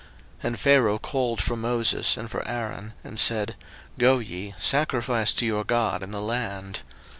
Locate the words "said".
3.19-3.53